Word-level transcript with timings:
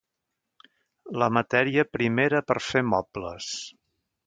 La 1.23 1.27
matèria 1.39 1.85
primera 1.99 2.41
per 2.49 2.59
fer 2.71 2.83
mobles. 2.95 3.53